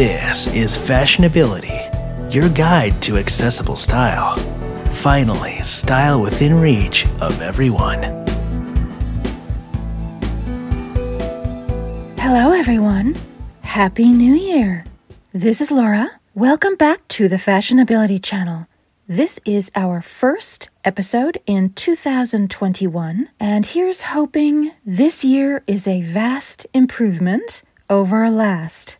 This 0.00 0.46
is 0.54 0.78
Fashionability, 0.78 2.32
your 2.32 2.48
guide 2.48 3.02
to 3.02 3.18
accessible 3.18 3.76
style. 3.76 4.34
Finally, 5.04 5.62
style 5.62 6.22
within 6.22 6.58
reach 6.58 7.04
of 7.20 7.42
everyone. 7.42 8.02
Hello, 12.16 12.52
everyone. 12.52 13.14
Happy 13.60 14.10
New 14.10 14.32
Year. 14.32 14.86
This 15.34 15.60
is 15.60 15.70
Laura. 15.70 16.10
Welcome 16.34 16.76
back 16.76 17.06
to 17.08 17.28
the 17.28 17.36
Fashionability 17.36 18.22
channel. 18.22 18.66
This 19.06 19.38
is 19.44 19.70
our 19.74 20.00
first 20.00 20.70
episode 20.82 21.42
in 21.44 21.74
2021, 21.74 23.28
and 23.38 23.66
here's 23.66 24.04
hoping 24.04 24.70
this 24.82 25.26
year 25.26 25.62
is 25.66 25.86
a 25.86 26.00
vast 26.00 26.66
improvement 26.72 27.62
over 27.90 28.30
last. 28.30 28.96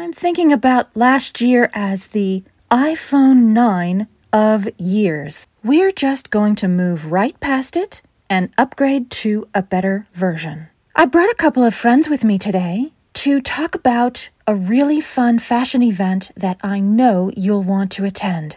I'm 0.00 0.14
thinking 0.14 0.50
about 0.50 0.96
last 0.96 1.42
year 1.42 1.68
as 1.74 2.06
the 2.08 2.42
iPhone 2.70 3.52
9 3.52 4.08
of 4.32 4.66
years. 4.78 5.46
We're 5.62 5.90
just 5.90 6.30
going 6.30 6.54
to 6.54 6.68
move 6.68 7.12
right 7.12 7.38
past 7.38 7.76
it 7.76 8.00
and 8.30 8.50
upgrade 8.56 9.10
to 9.10 9.46
a 9.54 9.62
better 9.62 10.06
version. 10.14 10.68
I 10.96 11.04
brought 11.04 11.28
a 11.28 11.34
couple 11.34 11.62
of 11.62 11.74
friends 11.74 12.08
with 12.08 12.24
me 12.24 12.38
today 12.38 12.92
to 13.12 13.42
talk 13.42 13.74
about 13.74 14.30
a 14.46 14.54
really 14.54 15.02
fun 15.02 15.38
fashion 15.38 15.82
event 15.82 16.30
that 16.34 16.58
I 16.62 16.80
know 16.80 17.30
you'll 17.36 17.62
want 17.62 17.92
to 17.92 18.06
attend. 18.06 18.56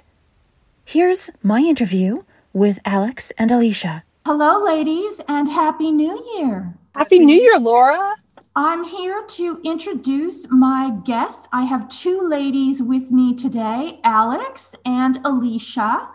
Here's 0.85 1.29
my 1.41 1.59
interview 1.59 2.23
with 2.53 2.79
Alex 2.85 3.33
and 3.37 3.51
Alicia. 3.51 4.05
Hello, 4.25 4.63
ladies, 4.63 5.19
and 5.27 5.49
Happy 5.49 5.91
New 5.91 6.23
Year. 6.37 6.73
Happy 6.95 7.19
New 7.19 7.35
Year, 7.35 7.59
Laura. 7.59 8.15
I'm 8.55 8.83
here 8.83 9.23
to 9.29 9.59
introduce 9.63 10.47
my 10.51 10.91
guests. 11.05 11.47
I 11.51 11.63
have 11.63 11.89
two 11.89 12.21
ladies 12.21 12.83
with 12.83 13.09
me 13.09 13.33
today, 13.33 13.99
Alex 14.03 14.75
and 14.85 15.19
Alicia, 15.25 16.07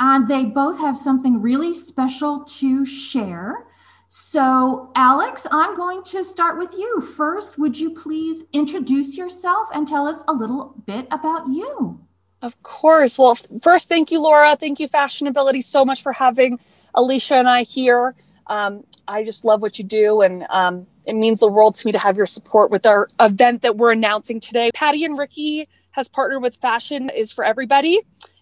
and 0.00 0.26
they 0.26 0.44
both 0.44 0.76
have 0.78 0.96
something 0.96 1.40
really 1.40 1.72
special 1.72 2.42
to 2.58 2.84
share. 2.84 3.68
So, 4.08 4.90
Alex, 4.96 5.46
I'm 5.52 5.76
going 5.76 6.02
to 6.04 6.24
start 6.24 6.58
with 6.58 6.74
you. 6.76 7.00
First, 7.00 7.58
would 7.60 7.78
you 7.78 7.90
please 7.90 8.44
introduce 8.52 9.16
yourself 9.16 9.68
and 9.72 9.86
tell 9.86 10.08
us 10.08 10.24
a 10.26 10.32
little 10.32 10.74
bit 10.86 11.06
about 11.12 11.46
you? 11.46 12.00
Of 12.42 12.60
course. 12.64 13.16
Well, 13.16 13.36
first, 13.62 13.88
thank 13.88 14.10
you, 14.10 14.20
Laura. 14.20 14.56
Thank 14.56 14.80
you, 14.80 14.88
Fashionability, 14.88 15.62
so 15.62 15.84
much 15.84 16.02
for 16.02 16.12
having 16.12 16.58
Alicia 16.92 17.36
and 17.36 17.48
I 17.48 17.62
here. 17.62 18.16
Um, 18.48 18.82
I 19.06 19.22
just 19.22 19.44
love 19.44 19.62
what 19.62 19.78
you 19.78 19.84
do, 19.84 20.22
and 20.22 20.44
um, 20.50 20.88
it 21.06 21.14
means 21.14 21.40
the 21.40 21.48
world 21.48 21.74
to 21.76 21.86
me 21.86 21.92
to 21.92 21.98
have 21.98 22.16
your 22.16 22.26
support 22.26 22.70
with 22.70 22.86
our 22.86 23.08
event 23.20 23.62
that 23.62 23.76
we're 23.76 23.92
announcing 23.92 24.40
today. 24.40 24.70
Patti 24.74 25.04
and 25.04 25.18
Ricky 25.18 25.68
has 25.92 26.08
partnered 26.08 26.42
with 26.42 26.56
Fashion 26.56 27.10
is 27.10 27.32
for 27.32 27.44
Everybody, 27.44 28.00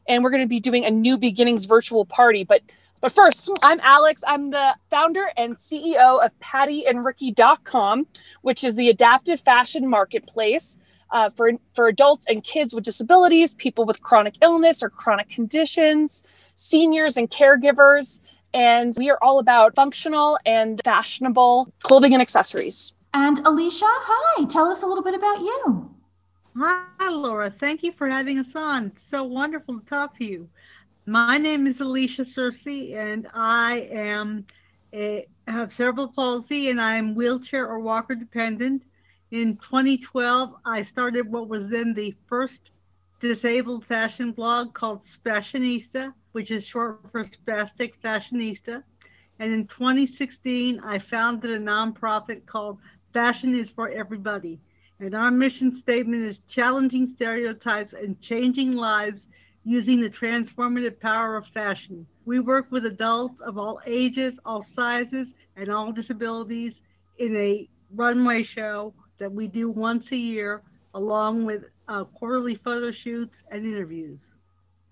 and 0.09 0.23
we're 0.23 0.31
going 0.31 0.43
to 0.43 0.49
be 0.49 0.61
doing 0.61 0.85
a 0.85 0.91
new 0.91 1.19
beginnings 1.19 1.67
virtual 1.67 2.05
party. 2.05 2.45
But 2.45 2.63
but 3.03 3.11
first, 3.11 3.51
I'm 3.65 3.81
Alex. 3.81 4.23
I'm 4.25 4.51
the 4.51 4.77
founder 4.89 5.33
and 5.37 5.57
CEO 5.57 6.25
of 6.25 6.31
pattiandricky.com, 6.39 8.07
which 8.43 8.63
is 8.63 8.77
the 8.77 8.89
adaptive 8.91 9.41
fashion 9.41 9.91
marketplace 9.91 10.79
uh, 11.11 11.29
for, 11.31 11.53
for 11.75 11.89
adults 11.89 12.27
and 12.29 12.45
kids 12.45 12.73
with 12.73 12.85
disabilities, 12.85 13.55
people 13.55 13.85
with 13.85 14.01
chronic 14.03 14.37
illness 14.41 14.85
or 14.85 14.89
chronic 14.89 15.29
conditions, 15.29 16.25
seniors 16.55 17.17
and 17.17 17.29
caregivers. 17.29 18.21
And 18.55 18.95
we 18.99 19.11
are 19.11 19.19
all 19.23 19.39
about 19.39 19.75
functional 19.75 20.39
and 20.45 20.81
fashionable 20.85 21.73
clothing 21.83 22.13
and 22.13 22.21
accessories. 22.21 22.95
And 23.15 23.39
Alicia, 23.47 23.87
hi, 23.87 24.45
tell 24.47 24.67
us 24.67 24.83
a 24.83 24.87
little 24.87 25.05
bit 25.05 25.15
about 25.15 25.41
you. 25.41 25.91
Hi, 26.59 27.11
Laura. 27.11 27.51
Thank 27.51 27.83
you 27.83 27.93
for 27.93 28.09
having 28.09 28.39
us 28.39 28.55
on. 28.55 28.87
It's 28.87 29.03
so 29.03 29.25
wonderful 29.25 29.81
to 29.81 29.87
talk 29.87 30.17
to 30.19 30.25
you. 30.25 30.49
My 31.07 31.39
name 31.39 31.67
is 31.67 31.81
Alicia 31.81 32.23
Searcy, 32.23 32.95
and 32.95 33.27
I 33.35 33.89
am 33.91 34.47
a, 34.95 35.27
have 35.49 35.73
cerebral 35.73 36.09
palsy, 36.09 36.71
and 36.71 36.81
I 36.81 36.97
am 36.97 37.15
wheelchair 37.15 37.67
or 37.67 37.81
walker 37.81 38.15
dependent. 38.15 38.83
In 39.31 39.57
2012, 39.57 40.55
I 40.65 40.83
started 40.83 41.31
what 41.31 41.49
was 41.49 41.69
then 41.69 41.95
the 41.95 42.15
first 42.27 42.71
disabled 43.19 43.87
fashion 43.87 44.33
blog 44.33 44.75
called 44.75 45.01
Spashionista, 45.01 46.13
which 46.33 46.51
is 46.51 46.67
short 46.67 47.01
for 47.11 47.25
Spastic 47.25 47.95
Fashionista. 48.03 48.83
And 49.39 49.53
in 49.53 49.67
2016, 49.67 50.81
I 50.81 50.99
founded 50.99 51.51
a 51.51 51.59
nonprofit 51.59 52.47
called 52.47 52.79
Fashion 53.13 53.55
is 53.55 53.71
for 53.71 53.89
Everybody. 53.89 54.61
And 55.01 55.15
our 55.15 55.31
mission 55.31 55.75
statement 55.75 56.23
is 56.23 56.41
challenging 56.49 57.07
stereotypes 57.07 57.93
and 57.93 58.21
changing 58.21 58.77
lives 58.77 59.29
using 59.65 60.01
the 60.01 60.11
transformative 60.11 60.99
power 60.99 61.37
of 61.37 61.47
fashion. 61.47 62.07
We 62.25 62.41
work 62.41 62.71
with 62.71 62.87
adults 62.87 63.41
of 63.41 63.59
all 63.59 63.81
ages, 63.87 64.39
all 64.45 64.63
sizes, 64.63 65.35
and 65.57 65.69
all 65.69 65.93
disabilities 65.93 66.83
in 67.19 67.35
a 67.37 67.69
runway 67.95 68.43
show 68.43 68.95
that 69.19 69.33
we 69.33 69.47
do 69.47 69.71
once 69.71 70.13
a 70.13 70.17
year, 70.17 70.63
along 70.95 71.45
with 71.45 71.65
uh, 71.89 72.05
quarterly 72.05 72.55
photo 72.55 72.91
shoots 72.91 73.45
and 73.51 73.67
interviews. 73.67 74.29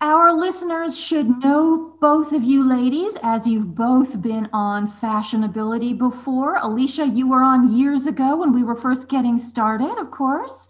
Our 0.01 0.33
listeners 0.33 0.99
should 0.99 1.43
know 1.43 1.95
both 2.01 2.31
of 2.31 2.43
you 2.43 2.67
ladies, 2.67 3.19
as 3.21 3.45
you've 3.47 3.75
both 3.75 4.19
been 4.19 4.49
on 4.51 4.91
Fashionability 4.91 5.95
before. 5.95 6.57
Alicia, 6.59 7.05
you 7.05 7.29
were 7.29 7.43
on 7.43 7.71
years 7.71 8.07
ago 8.07 8.37
when 8.37 8.51
we 8.51 8.63
were 8.63 8.75
first 8.75 9.09
getting 9.09 9.37
started, 9.37 9.95
of 9.99 10.09
course. 10.09 10.67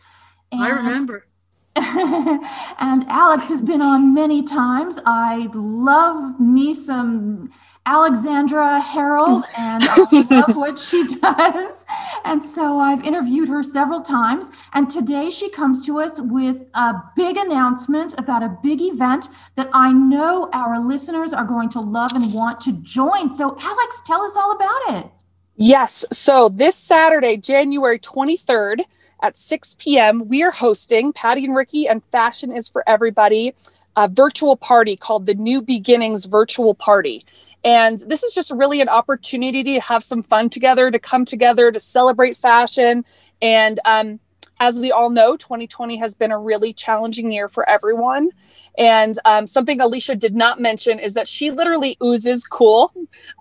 And, 0.52 0.62
I 0.62 0.70
remember. 0.72 1.28
and 1.78 3.06
Alex 3.08 3.48
has 3.48 3.62
been 3.62 3.82
on 3.82 4.14
many 4.14 4.44
times. 4.44 5.00
I 5.06 5.48
love 5.54 6.38
me 6.38 6.74
some 6.74 7.50
Alexandra 7.86 8.80
Herold, 8.80 9.44
and 9.58 9.84
I 9.88 10.26
love 10.30 10.56
what 10.56 10.78
she 10.78 11.04
does. 11.08 11.86
And 12.24 12.44
so 12.44 12.80
I've 12.80 13.04
interviewed 13.04 13.50
her 13.50 13.64
several 13.64 14.02
times. 14.02 14.52
And 14.74 14.90
today 14.90 15.30
she 15.30 15.50
comes 15.50 15.84
to 15.88 16.00
us 16.00 16.20
with 16.22 16.66
a 16.76 16.94
big 17.16 17.38
announcement 17.38 18.14
about 18.18 18.44
a 18.44 18.58
big 18.62 18.82
event 18.82 19.30
that 19.56 19.70
I 19.74 19.92
know 19.92 20.50
our 20.54 20.80
listeners 20.80 21.34
are 21.34 21.46
going 21.46 21.70
to 21.70 21.80
love 21.80 22.12
and 22.14 22.32
want 22.34 22.62
to 22.62 22.74
join. 22.84 23.32
So, 23.32 23.58
Alex, 23.60 24.02
tell 24.06 24.22
us 24.22 24.36
all 24.38 24.52
about 24.52 25.00
it. 25.00 25.12
Yes. 25.56 26.06
So, 26.12 26.50
this 26.50 26.76
Saturday, 26.76 27.38
January 27.38 28.00
23rd 28.00 28.82
at 29.24 29.38
6 29.38 29.76
p.m., 29.80 30.28
we 30.28 30.44
are 30.44 30.52
hosting 30.52 31.14
Patti 31.14 31.46
and 31.46 31.56
Ricky 31.56 31.88
and 31.88 32.04
Fashion 32.12 32.52
is 32.52 32.70
for 32.70 32.84
Everybody 32.88 33.56
a 33.96 34.08
virtual 34.08 34.56
party 34.56 34.96
called 34.96 35.26
the 35.26 35.34
New 35.34 35.62
Beginnings 35.62 36.26
Virtual 36.26 36.74
Party. 36.74 37.24
And 37.64 38.00
this 38.00 38.24
is 38.24 38.34
just 38.34 38.52
really 38.52 38.82
an 38.82 38.90
opportunity 38.90 39.64
to 39.76 39.80
have 39.82 40.04
some 40.04 40.24
fun 40.24 40.50
together, 40.50 40.90
to 40.90 41.00
come 41.00 41.26
together, 41.26 41.72
to 41.72 41.80
celebrate 41.80 42.36
fashion. 42.38 43.06
And 43.42 43.80
um, 43.86 44.20
as 44.62 44.80
we 44.80 44.92
all 44.92 45.10
know, 45.10 45.36
2020 45.36 45.98
has 45.98 46.14
been 46.14 46.32
a 46.32 46.40
really 46.40 46.72
challenging 46.72 47.32
year 47.32 47.48
for 47.48 47.68
everyone. 47.68 48.30
And 48.78 49.18
um, 49.26 49.48
something 49.48 49.82
Alicia 49.82 50.16
did 50.16 50.36
not 50.36 50.62
mention 50.62 51.00
is 51.00 51.16
that 51.16 51.28
she 51.28 51.50
literally 51.50 51.98
oozes 52.04 52.46
cool. 52.46 52.94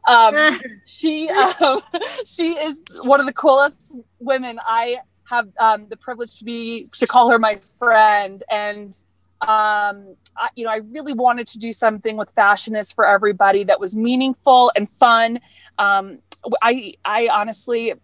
Um, 0.09 0.61
she 0.87 1.29
um, 1.29 1.81
she 2.27 2.53
is 2.53 2.83
one 3.03 3.21
of 3.21 3.27
the 3.27 3.35
coolest 3.35 3.93
women. 4.19 4.59
I 4.67 4.99
have 5.29 5.49
um, 5.59 5.87
the 5.89 5.97
privilege 5.97 6.39
to 6.39 6.45
be 6.45 6.89
to 6.93 7.07
call 7.07 7.31
her 7.31 7.39
my 7.39 7.57
friend, 7.79 8.43
and 8.51 8.99
um, 9.43 10.17
I, 10.37 10.49
you 10.55 10.65
know, 10.65 10.71
I 10.71 10.81
really 10.91 11.13
wanted 11.13 11.47
to 11.49 11.59
do 11.59 11.73
something 11.73 12.17
with 12.17 12.31
fashion 12.31 12.77
is 12.77 12.93
for 12.93 13.07
everybody 13.07 13.65
that 13.65 13.81
was 13.81 13.97
meaningful 13.97 14.71
and 14.77 14.89
fun. 14.91 15.41
Um, 15.79 16.19
I, 16.63 16.95
I 17.05 17.29
honestly, 17.29 17.95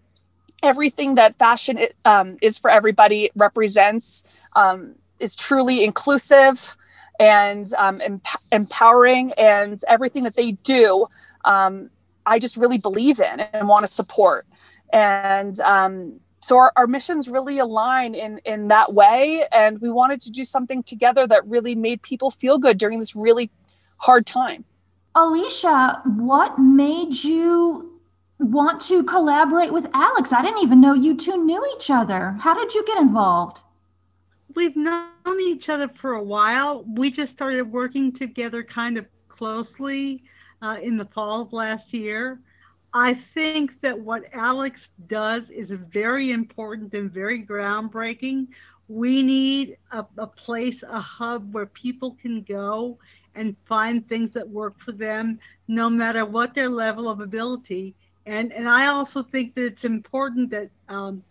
everything 0.63 1.15
that 1.17 1.39
fashion 1.39 1.79
um, 2.05 2.39
is 2.43 2.59
for 2.59 2.71
everybody 2.71 3.31
represents 3.37 4.25
um, 4.57 4.95
is 5.21 5.35
truly 5.35 5.85
inclusive 5.85 6.77
and 7.19 7.73
um, 7.79 8.01
em- 8.03 8.21
empowering, 8.53 9.33
and 9.39 9.81
everything 9.89 10.23
that 10.25 10.37
they 10.37 10.53
do. 10.53 11.07
Um, 11.45 11.91
I 12.27 12.39
just 12.39 12.57
really 12.57 12.79
believe 12.79 13.21
in 13.21 13.41
and 13.41 13.69
want 13.69 13.87
to 13.87 13.89
support. 13.89 14.47
And 14.93 15.59
um, 15.61 16.21
so 16.47 16.59
our, 16.59 16.73
our 16.77 16.87
missions 16.87 17.29
really 17.29 17.59
align 17.59 18.15
in 18.15 18.39
in 18.45 18.69
that 18.69 18.95
way 18.95 19.45
and 19.51 19.81
we 19.81 19.91
wanted 19.91 20.21
to 20.21 20.31
do 20.31 20.45
something 20.45 20.81
together 20.81 21.27
that 21.27 21.45
really 21.49 21.75
made 21.75 22.01
people 22.03 22.31
feel 22.31 22.57
good 22.57 22.79
during 22.79 23.01
this 23.01 23.17
really 23.17 23.51
hard 23.99 24.25
time. 24.27 24.65
Alicia 25.17 26.03
what 26.05 26.57
made 26.57 27.25
you 27.25 28.01
want 28.39 28.81
to 28.83 29.03
collaborate 29.03 29.73
with 29.73 29.89
alex? 29.93 30.33
I 30.33 30.41
didn't 30.41 30.63
even 30.63 30.81
know 30.81 30.95
you 30.95 31.17
two 31.17 31.45
knew 31.45 31.65
each 31.77 31.91
other. 31.91 32.37
How 32.39 32.55
did 32.55 32.73
you 32.75 32.87
get 32.87 32.99
involved? 32.99 33.63
We've 34.55 34.77
known 34.77 35.41
each 35.41 35.69
other 35.69 35.89
for 35.89 36.13
a 36.13 36.23
while. 36.23 36.85
We 36.85 37.11
just 37.11 37.33
started 37.33 37.73
working 37.73 38.13
together 38.13 38.63
kind 38.63 38.99
of 38.99 39.07
closely 39.27 40.23
uh, 40.63 40.77
in 40.81 40.97
the 40.97 41.07
fall 41.07 41.43
of 41.43 41.53
last 41.53 41.93
year 41.93 42.41
I 42.95 43.13
think 43.13 43.81
that 43.83 43.99
what 43.99 44.25
Alex 44.33 44.91
does 45.07 45.51
is 45.51 45.71
very 45.71 46.31
important 46.33 46.95
and 46.95 47.11
very 47.11 47.43
groundbreaking. 47.43 48.49
We 48.89 49.23
need 49.23 49.77
a, 49.91 50.07
a 50.17 50.27
place, 50.27 50.83
a 50.83 51.01
hub 51.01 51.53
where 51.53 51.67
people 51.67 52.13
can 52.13 52.43
go 52.43 52.99
and 53.35 53.55
find 53.67 54.09
things 54.09 54.33
that 54.33 54.49
work 54.49 54.79
for 54.79 54.93
them, 54.93 55.39
no 55.69 55.91
matter 55.91 56.25
what 56.25 56.55
their 56.55 56.71
level 56.71 57.09
of 57.09 57.21
ability. 57.21 57.95
And 58.25 58.53
and 58.53 58.69
I 58.69 58.87
also 58.87 59.23
think 59.23 59.55
that 59.55 59.65
it's 59.65 59.85
important 59.85 60.51
that 60.51 60.71
um, 60.89 61.23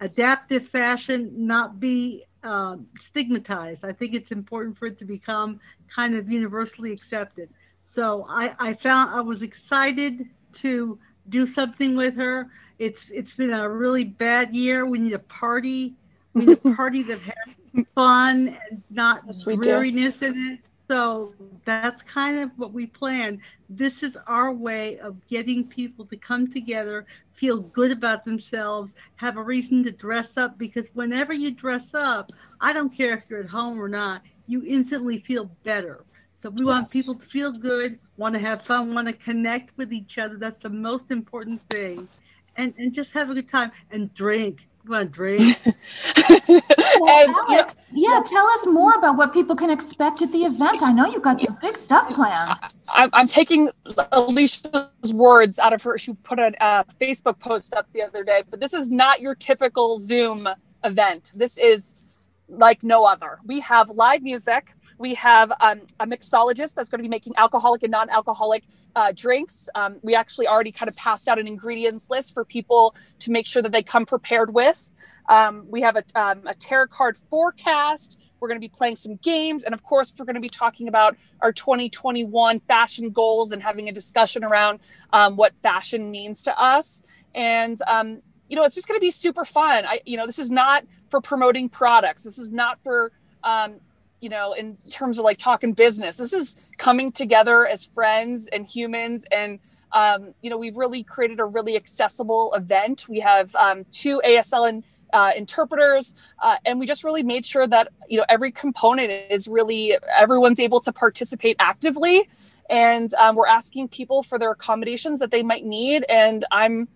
adaptive 0.00 0.66
fashion 0.66 1.30
not 1.34 1.78
be 1.78 2.24
uh, 2.42 2.76
stigmatized. 2.98 3.84
I 3.84 3.92
think 3.92 4.14
it's 4.14 4.32
important 4.32 4.78
for 4.78 4.86
it 4.86 4.98
to 4.98 5.04
become 5.04 5.60
kind 5.94 6.14
of 6.14 6.30
universally 6.30 6.92
accepted. 6.92 7.50
So 7.84 8.26
I, 8.28 8.54
I 8.58 8.74
found 8.74 9.10
I 9.10 9.20
was 9.20 9.42
excited 9.42 10.28
to 10.54 10.98
do 11.28 11.46
something 11.46 11.96
with 11.96 12.16
her. 12.16 12.48
It's 12.78 13.10
it's 13.10 13.34
been 13.34 13.50
a 13.50 13.68
really 13.68 14.04
bad 14.04 14.54
year. 14.54 14.86
We 14.86 14.98
need 14.98 15.12
a 15.12 15.18
party. 15.20 15.94
We 16.34 16.46
need 16.46 16.60
a 16.64 16.74
party 16.74 17.02
that 17.02 17.20
has 17.20 17.84
fun 17.94 18.56
and 18.70 18.82
not 18.90 19.22
yes, 19.26 19.42
dreariness 19.42 20.22
in 20.22 20.52
it. 20.52 20.60
So 20.88 21.34
that's 21.64 22.02
kind 22.02 22.40
of 22.40 22.50
what 22.56 22.72
we 22.72 22.86
plan. 22.86 23.40
This 23.68 24.02
is 24.02 24.18
our 24.26 24.52
way 24.52 24.98
of 24.98 25.24
getting 25.28 25.64
people 25.68 26.04
to 26.06 26.16
come 26.16 26.50
together, 26.50 27.06
feel 27.32 27.60
good 27.60 27.92
about 27.92 28.24
themselves, 28.24 28.96
have 29.14 29.36
a 29.36 29.42
reason 29.42 29.84
to 29.84 29.92
dress 29.92 30.36
up. 30.36 30.58
Because 30.58 30.88
whenever 30.94 31.32
you 31.32 31.52
dress 31.52 31.94
up, 31.94 32.30
I 32.60 32.72
don't 32.72 32.92
care 32.92 33.16
if 33.16 33.30
you're 33.30 33.44
at 33.44 33.48
home 33.48 33.80
or 33.80 33.88
not, 33.88 34.22
you 34.48 34.64
instantly 34.66 35.20
feel 35.20 35.44
better. 35.62 36.04
So 36.40 36.48
we 36.48 36.64
yes. 36.64 36.66
want 36.66 36.90
people 36.90 37.14
to 37.16 37.26
feel 37.26 37.52
good, 37.52 37.98
want 38.16 38.34
to 38.34 38.40
have 38.40 38.62
fun, 38.62 38.94
want 38.94 39.08
to 39.08 39.12
connect 39.12 39.76
with 39.76 39.92
each 39.92 40.16
other. 40.16 40.38
That's 40.38 40.60
the 40.60 40.70
most 40.70 41.10
important 41.10 41.60
thing. 41.68 42.08
And, 42.56 42.72
and 42.78 42.94
just 42.94 43.12
have 43.12 43.28
a 43.28 43.34
good 43.34 43.48
time 43.48 43.72
and 43.90 44.12
drink 44.14 44.62
You 44.84 44.90
want 44.90 45.12
to 45.12 45.14
drink. 45.14 45.58
well, 46.48 47.28
and, 47.28 47.36
Alex, 47.50 47.74
yeah, 47.92 48.22
tell 48.26 48.46
us 48.46 48.66
more 48.66 48.94
about 48.94 49.18
what 49.18 49.34
people 49.34 49.54
can 49.54 49.68
expect 49.68 50.22
at 50.22 50.32
the 50.32 50.38
event. 50.38 50.82
I 50.82 50.92
know 50.92 51.04
you've 51.04 51.22
got 51.22 51.42
some 51.42 51.58
big 51.60 51.76
stuff 51.76 52.08
planned. 52.08 52.58
I, 52.88 53.10
I'm 53.12 53.26
taking 53.26 53.70
Alicia's 54.10 55.12
words 55.12 55.58
out 55.58 55.74
of 55.74 55.82
her. 55.82 55.98
She 55.98 56.14
put 56.14 56.38
a 56.38 56.54
uh, 56.64 56.84
Facebook 56.98 57.38
post 57.38 57.74
up 57.74 57.92
the 57.92 58.00
other 58.00 58.24
day, 58.24 58.44
but 58.48 58.60
this 58.60 58.72
is 58.72 58.90
not 58.90 59.20
your 59.20 59.34
typical 59.34 59.98
Zoom 59.98 60.48
event. 60.84 61.32
This 61.36 61.58
is 61.58 62.28
like 62.48 62.82
no 62.82 63.04
other. 63.04 63.38
We 63.44 63.60
have 63.60 63.90
live 63.90 64.22
music. 64.22 64.72
We 65.00 65.14
have 65.14 65.50
um, 65.60 65.80
a 65.98 66.06
mixologist 66.06 66.74
that's 66.74 66.90
going 66.90 66.98
to 66.98 67.02
be 67.02 67.08
making 67.08 67.32
alcoholic 67.38 67.82
and 67.82 67.90
non-alcoholic 67.90 68.64
uh, 68.94 69.12
drinks. 69.16 69.70
Um, 69.74 69.98
we 70.02 70.14
actually 70.14 70.46
already 70.46 70.72
kind 70.72 70.90
of 70.90 70.96
passed 70.96 71.26
out 71.26 71.38
an 71.38 71.46
ingredients 71.46 72.10
list 72.10 72.34
for 72.34 72.44
people 72.44 72.94
to 73.20 73.30
make 73.30 73.46
sure 73.46 73.62
that 73.62 73.72
they 73.72 73.82
come 73.82 74.04
prepared 74.04 74.52
with. 74.52 74.90
Um, 75.26 75.64
we 75.70 75.80
have 75.80 75.96
a, 75.96 76.04
um, 76.14 76.42
a 76.44 76.52
tarot 76.52 76.88
card 76.88 77.16
forecast. 77.16 78.18
We're 78.40 78.48
going 78.48 78.60
to 78.60 78.68
be 78.68 78.68
playing 78.68 78.96
some 78.96 79.16
games. 79.16 79.64
And 79.64 79.72
of 79.72 79.82
course, 79.82 80.12
we're 80.18 80.26
going 80.26 80.34
to 80.34 80.40
be 80.40 80.50
talking 80.50 80.86
about 80.86 81.16
our 81.40 81.50
2021 81.50 82.60
fashion 82.60 83.08
goals 83.08 83.52
and 83.52 83.62
having 83.62 83.88
a 83.88 83.92
discussion 83.92 84.44
around 84.44 84.80
um, 85.14 85.36
what 85.36 85.54
fashion 85.62 86.10
means 86.10 86.42
to 86.42 86.62
us. 86.62 87.02
And, 87.34 87.78
um, 87.86 88.20
you 88.50 88.56
know, 88.56 88.64
it's 88.64 88.74
just 88.74 88.86
going 88.86 89.00
to 89.00 89.04
be 89.04 89.10
super 89.10 89.46
fun. 89.46 89.86
I, 89.86 90.02
you 90.04 90.18
know, 90.18 90.26
this 90.26 90.38
is 90.38 90.50
not 90.50 90.84
for 91.08 91.22
promoting 91.22 91.70
products. 91.70 92.22
This 92.22 92.36
is 92.36 92.52
not 92.52 92.78
for, 92.84 93.12
um, 93.42 93.76
you 94.20 94.28
know, 94.28 94.52
in 94.52 94.76
terms 94.90 95.18
of 95.18 95.24
like 95.24 95.38
talking 95.38 95.72
business. 95.72 96.16
This 96.16 96.32
is 96.32 96.56
coming 96.78 97.10
together 97.12 97.66
as 97.66 97.84
friends 97.84 98.48
and 98.48 98.66
humans. 98.66 99.24
And, 99.32 99.58
um, 99.92 100.34
you 100.42 100.50
know, 100.50 100.58
we've 100.58 100.76
really 100.76 101.02
created 101.02 101.40
a 101.40 101.44
really 101.44 101.76
accessible 101.76 102.52
event. 102.54 103.06
We 103.08 103.20
have 103.20 103.54
um, 103.56 103.84
two 103.90 104.20
ASL 104.24 104.68
and 104.68 104.84
uh, 105.12 105.32
interpreters, 105.36 106.14
uh, 106.40 106.56
and 106.64 106.78
we 106.78 106.86
just 106.86 107.02
really 107.02 107.24
made 107.24 107.44
sure 107.44 107.66
that 107.66 107.88
you 108.08 108.16
know 108.16 108.24
every 108.28 108.52
component 108.52 109.10
is 109.10 109.48
really 109.48 109.96
everyone's 110.16 110.60
able 110.60 110.80
to 110.80 110.92
participate 110.92 111.56
actively, 111.58 112.28
and 112.68 113.12
um, 113.14 113.34
we're 113.34 113.48
asking 113.48 113.88
people 113.88 114.22
for 114.22 114.38
their 114.38 114.52
accommodations 114.52 115.18
that 115.18 115.32
they 115.32 115.42
might 115.42 115.64
need. 115.64 116.04
And 116.08 116.44
I'm, 116.52 116.86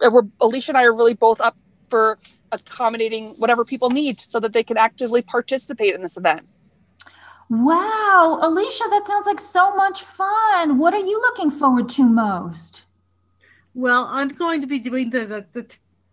we're 0.00 0.22
Alicia 0.40 0.70
and 0.70 0.78
I 0.78 0.84
are 0.84 0.92
really 0.92 1.14
both 1.14 1.40
up 1.40 1.56
for 1.88 2.18
accommodating 2.52 3.30
whatever 3.38 3.64
people 3.64 3.90
need 3.90 4.18
so 4.20 4.38
that 4.40 4.52
they 4.52 4.62
can 4.62 4.76
actively 4.76 5.22
participate 5.22 5.94
in 5.94 6.02
this 6.02 6.16
event. 6.16 6.52
Wow, 7.50 8.38
Alicia, 8.40 8.84
that 8.90 9.06
sounds 9.06 9.26
like 9.26 9.40
so 9.40 9.74
much 9.76 10.02
fun. 10.02 10.78
What 10.78 10.94
are 10.94 11.04
you 11.04 11.20
looking 11.20 11.50
forward 11.50 11.88
to 11.90 12.04
most? 12.04 12.86
Well, 13.74 14.06
I'm 14.10 14.28
going 14.28 14.60
to 14.60 14.66
be 14.66 14.78
doing 14.78 15.10
the, 15.10 15.26
the, 15.26 15.46
the 15.52 15.66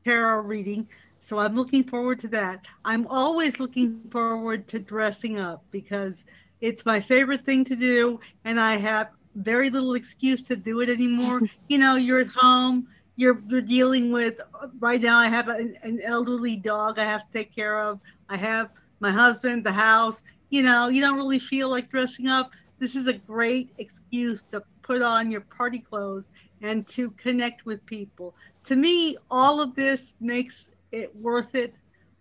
tarot 0.03 0.41
reading, 0.41 0.87
so 1.21 1.39
I'm 1.39 1.55
looking 1.55 1.83
forward 1.83 2.19
to 2.21 2.27
that. 2.29 2.65
I'm 2.83 3.07
always 3.07 3.59
looking 3.59 4.01
forward 4.11 4.67
to 4.69 4.79
dressing 4.79 5.39
up 5.39 5.63
because 5.71 6.25
it's 6.59 6.85
my 6.85 6.99
favorite 6.99 7.45
thing 7.45 7.63
to 7.65 7.75
do, 7.75 8.19
and 8.43 8.59
I 8.59 8.77
have 8.77 9.09
very 9.35 9.69
little 9.69 9.95
excuse 9.95 10.41
to 10.43 10.55
do 10.55 10.81
it 10.81 10.89
anymore. 10.89 11.41
you 11.69 11.77
know, 11.77 11.95
you're 11.95 12.19
at 12.19 12.27
home, 12.27 12.87
you're, 13.15 13.41
you're 13.47 13.61
dealing 13.61 14.11
with, 14.11 14.41
right 14.79 14.99
now, 14.99 15.17
I 15.17 15.29
have 15.29 15.47
an, 15.47 15.75
an 15.83 16.01
elderly 16.03 16.57
dog 16.57 16.99
I 16.99 17.05
have 17.05 17.21
to 17.21 17.33
take 17.33 17.55
care 17.55 17.79
of. 17.79 17.99
I 18.27 18.35
have 18.35 18.69
my 19.01 19.11
husband, 19.11 19.65
the 19.65 19.71
house, 19.71 20.23
you 20.49 20.61
know, 20.61 20.87
you 20.87 21.01
don't 21.01 21.17
really 21.17 21.39
feel 21.39 21.69
like 21.69 21.89
dressing 21.89 22.27
up, 22.27 22.51
this 22.79 22.95
is 22.95 23.07
a 23.07 23.13
great 23.13 23.73
excuse 23.77 24.43
to 24.51 24.63
put 24.81 25.01
on 25.01 25.29
your 25.29 25.41
party 25.41 25.79
clothes 25.79 26.29
and 26.61 26.87
to 26.87 27.11
connect 27.11 27.65
with 27.65 27.85
people. 27.85 28.33
To 28.65 28.75
me, 28.75 29.17
all 29.29 29.59
of 29.59 29.75
this 29.75 30.13
makes 30.19 30.71
it 30.91 31.15
worth 31.15 31.55
it 31.55 31.73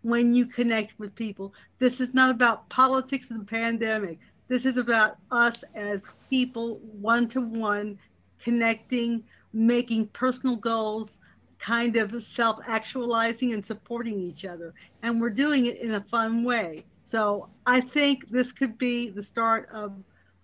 when 0.03 0.35
you 0.35 0.47
connect 0.47 0.99
with 0.99 1.15
people. 1.15 1.53
This 1.79 2.00
is 2.00 2.15
not 2.15 2.31
about 2.31 2.69
politics 2.69 3.31
and 3.31 3.47
pandemic. 3.47 4.19
This 4.49 4.65
is 4.65 4.76
about 4.76 5.17
us 5.31 5.62
as 5.75 6.09
people, 6.29 6.79
one 7.00 7.29
to 7.29 7.41
one, 7.41 7.99
connecting, 8.43 9.23
making 9.53 10.06
personal 10.09 10.56
goals, 10.56 11.19
kind 11.61 11.97
of 11.97 12.23
self 12.23 12.59
actualizing 12.67 13.53
and 13.53 13.65
supporting 13.65 14.19
each 14.19 14.45
other. 14.45 14.75
And 15.03 15.21
we're 15.21 15.31
doing 15.31 15.67
it 15.67 15.81
in 15.81 15.95
a 15.95 16.01
fun 16.01 16.43
way. 16.43 16.85
So 17.05 17.49
I 17.67 17.81
think 17.81 18.29
this 18.31 18.51
could 18.51 18.79
be 18.79 19.11
the 19.11 19.23
start 19.23 19.69
of 19.73 19.93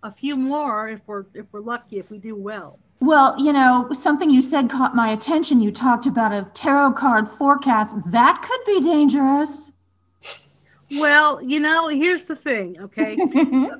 a 0.02 0.12
few 0.12 0.36
more 0.36 0.88
if 0.88 1.00
we're 1.06 1.24
if 1.34 1.46
we're 1.52 1.60
lucky 1.60 1.98
if 1.98 2.10
we 2.10 2.18
do 2.18 2.36
well. 2.36 2.78
Well, 3.00 3.38
you 3.38 3.52
know, 3.52 3.88
something 3.92 4.30
you 4.30 4.40
said 4.42 4.70
caught 4.70 4.94
my 4.94 5.10
attention. 5.10 5.60
You 5.60 5.70
talked 5.70 6.06
about 6.06 6.32
a 6.32 6.48
tarot 6.54 6.92
card 6.92 7.28
forecast. 7.28 7.96
That 8.10 8.42
could 8.42 8.60
be 8.64 8.80
dangerous. 8.80 9.72
Well, 10.92 11.42
you 11.42 11.60
know, 11.60 11.88
here's 11.88 12.24
the 12.24 12.36
thing, 12.36 12.80
okay? 12.80 13.16
people, 13.32 13.76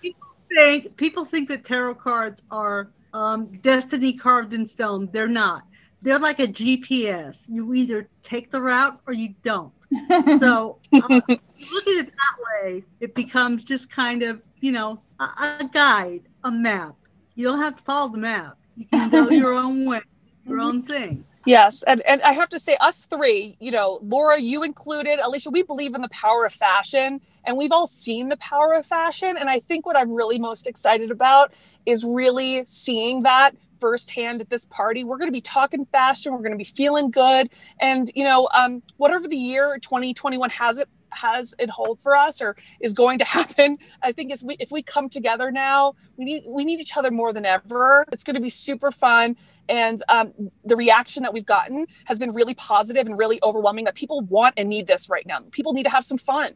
people, 0.00 0.26
think 0.52 0.96
people 0.96 1.24
think 1.24 1.48
that 1.48 1.64
tarot 1.64 1.94
cards 1.94 2.42
are 2.50 2.90
um, 3.14 3.46
destiny 3.62 4.12
carved 4.12 4.52
in 4.52 4.66
stone. 4.66 5.08
They're 5.12 5.28
not. 5.28 5.62
They're 6.02 6.18
like 6.18 6.40
a 6.40 6.48
GPS. 6.48 7.46
You 7.48 7.72
either 7.74 8.08
take 8.22 8.50
the 8.50 8.60
route 8.60 9.00
or 9.06 9.12
you 9.12 9.34
don't 9.42 9.72
so 10.38 10.78
uh, 10.92 11.08
look 11.08 11.28
at 11.30 11.48
it 11.60 12.06
that 12.06 12.62
way, 12.62 12.84
it 13.00 13.14
becomes 13.14 13.64
just 13.64 13.90
kind 13.90 14.22
of, 14.22 14.40
you 14.60 14.72
know, 14.72 15.00
a, 15.20 15.24
a, 15.60 15.68
guide, 15.72 16.22
a 16.44 16.50
map. 16.50 16.94
You 17.34 17.44
don't 17.44 17.58
have 17.58 17.76
to 17.76 17.82
follow 17.82 18.10
the 18.10 18.18
map. 18.18 18.56
You 18.76 18.86
can 18.86 19.10
go 19.10 19.30
your 19.30 19.54
own 19.54 19.84
way, 19.84 20.00
your 20.46 20.60
own 20.60 20.82
thing. 20.82 21.24
Yes, 21.44 21.82
and 21.82 22.02
and 22.02 22.22
I 22.22 22.32
have 22.32 22.48
to 22.50 22.58
say, 22.58 22.76
us 22.76 23.06
three, 23.06 23.56
you 23.58 23.72
know, 23.72 23.98
Laura, 24.02 24.40
you 24.40 24.62
included, 24.62 25.18
Alicia, 25.18 25.50
we 25.50 25.64
believe 25.64 25.94
in 25.96 26.00
the 26.00 26.08
power 26.10 26.46
of 26.46 26.52
fashion, 26.52 27.20
and 27.44 27.56
we've 27.56 27.72
all 27.72 27.88
seen 27.88 28.28
the 28.28 28.36
power 28.36 28.74
of 28.74 28.86
fashion. 28.86 29.36
And 29.36 29.50
I 29.50 29.58
think 29.58 29.84
what 29.84 29.96
I'm 29.96 30.12
really 30.12 30.38
most 30.38 30.68
excited 30.68 31.10
about 31.10 31.52
is 31.84 32.04
really 32.04 32.64
seeing 32.66 33.24
that 33.24 33.56
firsthand 33.82 34.40
at 34.40 34.48
this 34.48 34.64
party. 34.66 35.02
We're 35.02 35.18
going 35.18 35.26
to 35.28 35.32
be 35.32 35.40
talking 35.40 35.86
fashion. 35.86 36.32
We're 36.32 36.38
going 36.38 36.52
to 36.52 36.56
be 36.56 36.62
feeling 36.62 37.10
good. 37.10 37.50
And, 37.80 38.08
you 38.14 38.22
know, 38.22 38.48
um, 38.54 38.80
whatever 38.96 39.26
the 39.26 39.36
year 39.36 39.76
2021 39.82 40.50
has 40.50 40.78
it 40.78 40.88
has 41.10 41.52
in 41.58 41.68
hold 41.68 42.00
for 42.00 42.16
us 42.16 42.40
or 42.40 42.56
is 42.80 42.94
going 42.94 43.18
to 43.18 43.24
happen 43.38 43.76
i 44.02 44.10
think 44.10 44.32
is 44.32 44.42
we, 44.42 44.56
if 44.58 44.70
we 44.70 44.82
come 44.82 45.10
together 45.10 45.50
now 45.50 45.92
we 46.16 46.24
need 46.24 46.42
we 46.46 46.64
need 46.64 46.80
each 46.80 46.96
other 46.96 47.10
more 47.10 47.34
than 47.34 47.44
ever 47.44 48.06
it's 48.10 48.24
going 48.24 48.34
to 48.34 48.40
be 48.40 48.48
super 48.48 48.90
fun 48.90 49.36
and 49.68 50.02
um, 50.08 50.32
the 50.64 50.74
reaction 50.74 51.22
that 51.22 51.34
we've 51.34 51.44
gotten 51.44 51.86
has 52.06 52.18
been 52.18 52.30
really 52.30 52.54
positive 52.54 53.06
and 53.06 53.18
really 53.18 53.38
overwhelming 53.42 53.84
that 53.84 53.94
people 53.94 54.22
want 54.22 54.54
and 54.56 54.70
need 54.70 54.86
this 54.86 55.10
right 55.10 55.26
now 55.26 55.38
people 55.50 55.74
need 55.74 55.84
to 55.84 55.90
have 55.90 56.02
some 56.02 56.16
fun 56.16 56.54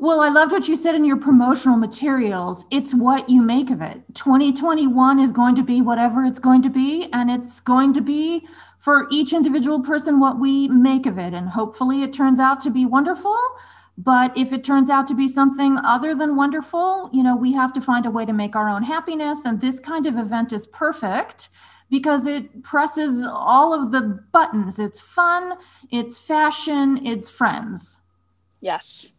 well, 0.00 0.20
I 0.20 0.28
loved 0.28 0.52
what 0.52 0.68
you 0.68 0.76
said 0.76 0.94
in 0.94 1.04
your 1.04 1.16
promotional 1.16 1.76
materials. 1.76 2.64
It's 2.70 2.94
what 2.94 3.28
you 3.28 3.42
make 3.42 3.70
of 3.70 3.80
it. 3.80 4.02
2021 4.14 5.20
is 5.20 5.32
going 5.32 5.54
to 5.56 5.62
be 5.62 5.80
whatever 5.80 6.24
it's 6.24 6.38
going 6.38 6.62
to 6.62 6.70
be, 6.70 7.08
and 7.12 7.30
it's 7.30 7.60
going 7.60 7.92
to 7.94 8.00
be 8.00 8.46
for 8.78 9.06
each 9.10 9.32
individual 9.32 9.80
person 9.80 10.18
what 10.18 10.40
we 10.40 10.68
make 10.68 11.06
of 11.06 11.18
it. 11.18 11.34
And 11.34 11.48
hopefully 11.48 12.02
it 12.02 12.12
turns 12.12 12.40
out 12.40 12.60
to 12.62 12.70
be 12.70 12.84
wonderful. 12.84 13.38
But 13.98 14.36
if 14.36 14.52
it 14.52 14.64
turns 14.64 14.90
out 14.90 15.06
to 15.08 15.14
be 15.14 15.28
something 15.28 15.78
other 15.84 16.14
than 16.14 16.34
wonderful, 16.34 17.10
you 17.12 17.22
know, 17.22 17.36
we 17.36 17.52
have 17.52 17.72
to 17.74 17.80
find 17.80 18.06
a 18.06 18.10
way 18.10 18.24
to 18.24 18.32
make 18.32 18.56
our 18.56 18.68
own 18.68 18.82
happiness. 18.82 19.44
And 19.44 19.60
this 19.60 19.78
kind 19.78 20.06
of 20.06 20.16
event 20.16 20.52
is 20.52 20.66
perfect 20.66 21.50
because 21.90 22.26
it 22.26 22.62
presses 22.62 23.26
all 23.26 23.74
of 23.74 23.92
the 23.92 24.00
buttons. 24.32 24.78
It's 24.78 24.98
fun, 24.98 25.58
it's 25.90 26.18
fashion, 26.18 27.06
it's 27.06 27.28
friends. 27.28 28.00
Yes. 28.62 29.12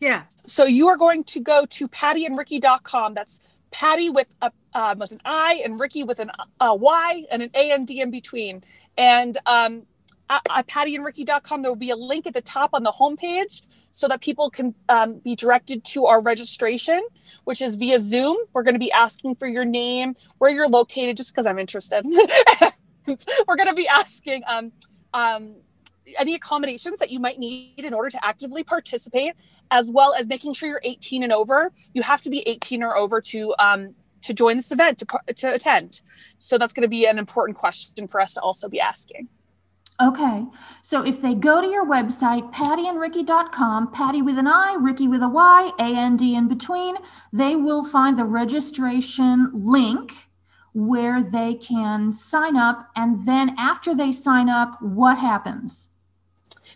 Yeah. 0.00 0.24
So 0.46 0.64
you 0.64 0.88
are 0.88 0.96
going 0.96 1.24
to 1.24 1.40
go 1.40 1.66
to 1.66 1.88
pattiandricky.com. 1.88 3.14
That's 3.14 3.40
Patti 3.70 4.10
with 4.10 4.28
a 4.40 4.52
um, 4.74 4.98
with 4.98 5.12
an 5.12 5.20
I 5.24 5.62
and 5.64 5.78
Ricky 5.80 6.04
with 6.04 6.18
an 6.20 6.30
a 6.60 6.74
Y 6.74 7.24
and 7.30 7.42
an 7.42 7.50
A 7.54 7.70
and 7.70 7.86
D 7.86 8.00
in 8.00 8.10
between. 8.10 8.62
And 8.96 9.38
um, 9.46 9.82
at, 10.30 10.42
at 10.50 10.66
pattiandricky.com, 10.66 11.62
there 11.62 11.70
will 11.70 11.76
be 11.76 11.90
a 11.90 11.96
link 11.96 12.26
at 12.26 12.34
the 12.34 12.42
top 12.42 12.70
on 12.72 12.82
the 12.82 12.92
homepage 12.92 13.62
so 13.90 14.08
that 14.08 14.20
people 14.20 14.50
can 14.50 14.74
um, 14.88 15.18
be 15.18 15.36
directed 15.36 15.84
to 15.84 16.06
our 16.06 16.20
registration, 16.20 17.02
which 17.44 17.62
is 17.62 17.76
via 17.76 18.00
Zoom. 18.00 18.36
We're 18.52 18.64
going 18.64 18.74
to 18.74 18.80
be 18.80 18.90
asking 18.92 19.36
for 19.36 19.46
your 19.46 19.64
name, 19.64 20.16
where 20.38 20.50
you're 20.50 20.68
located, 20.68 21.16
just 21.16 21.32
because 21.32 21.46
I'm 21.46 21.58
interested. 21.58 22.04
We're 23.06 23.56
going 23.56 23.68
to 23.68 23.74
be 23.74 23.86
asking 23.86 24.42
um, 24.48 24.72
um, 25.12 25.54
any 26.18 26.34
accommodations 26.34 26.98
that 26.98 27.10
you 27.10 27.18
might 27.18 27.38
need 27.38 27.84
in 27.84 27.94
order 27.94 28.10
to 28.10 28.24
actively 28.24 28.64
participate, 28.64 29.34
as 29.70 29.90
well 29.90 30.14
as 30.14 30.28
making 30.28 30.54
sure 30.54 30.68
you're 30.68 30.80
18 30.84 31.22
and 31.22 31.32
over. 31.32 31.72
You 31.92 32.02
have 32.02 32.22
to 32.22 32.30
be 32.30 32.40
18 32.48 32.82
or 32.82 32.96
over 32.96 33.20
to 33.20 33.54
um, 33.58 33.94
to 34.22 34.32
join 34.32 34.56
this 34.56 34.72
event 34.72 34.98
to, 34.98 35.34
to 35.34 35.52
attend. 35.52 36.00
So 36.38 36.56
that's 36.56 36.72
going 36.72 36.82
to 36.82 36.88
be 36.88 37.06
an 37.06 37.18
important 37.18 37.58
question 37.58 38.08
for 38.08 38.20
us 38.20 38.34
to 38.34 38.40
also 38.40 38.68
be 38.68 38.80
asking. 38.80 39.28
Okay. 40.02 40.44
So 40.82 41.06
if 41.06 41.22
they 41.22 41.34
go 41.34 41.60
to 41.60 41.68
your 41.68 41.86
website, 41.86 42.52
pattiandricky.com, 42.52 43.92
Patti 43.92 44.22
with 44.22 44.38
an 44.38 44.48
I, 44.48 44.76
Ricky 44.80 45.06
with 45.06 45.22
a 45.22 45.28
Y, 45.28 45.70
A 45.78 45.84
N 45.84 46.16
D 46.16 46.34
in 46.34 46.48
between, 46.48 46.96
they 47.32 47.54
will 47.54 47.84
find 47.84 48.18
the 48.18 48.24
registration 48.24 49.50
link 49.54 50.12
where 50.72 51.22
they 51.22 51.54
can 51.54 52.12
sign 52.12 52.56
up. 52.56 52.90
And 52.96 53.24
then 53.24 53.54
after 53.56 53.94
they 53.94 54.10
sign 54.10 54.48
up, 54.48 54.82
what 54.82 55.18
happens? 55.18 55.90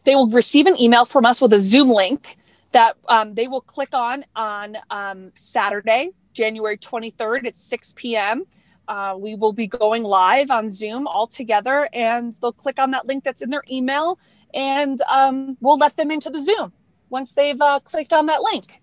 They 0.04 0.14
will 0.14 0.28
receive 0.28 0.66
an 0.66 0.80
email 0.80 1.04
from 1.04 1.26
us 1.26 1.40
with 1.40 1.52
a 1.52 1.58
Zoom 1.58 1.90
link 1.90 2.36
that 2.72 2.96
um, 3.08 3.34
they 3.34 3.48
will 3.48 3.60
click 3.60 3.90
on 3.92 4.24
on 4.36 4.76
um, 4.90 5.32
Saturday, 5.34 6.10
January 6.32 6.76
23rd 6.76 7.46
at 7.46 7.56
6 7.56 7.94
p.m. 7.96 8.44
Uh, 8.86 9.14
we 9.18 9.34
will 9.34 9.52
be 9.52 9.66
going 9.66 10.02
live 10.02 10.50
on 10.50 10.70
Zoom 10.70 11.06
all 11.06 11.26
together, 11.26 11.88
and 11.92 12.34
they'll 12.40 12.52
click 12.52 12.78
on 12.78 12.90
that 12.92 13.06
link 13.06 13.22
that's 13.22 13.42
in 13.42 13.50
their 13.50 13.64
email, 13.70 14.18
and 14.54 15.00
um, 15.10 15.56
we'll 15.60 15.76
let 15.76 15.96
them 15.96 16.10
into 16.10 16.30
the 16.30 16.42
Zoom 16.42 16.72
once 17.10 17.32
they've 17.32 17.60
uh, 17.60 17.80
clicked 17.80 18.12
on 18.12 18.26
that 18.26 18.42
link. 18.42 18.80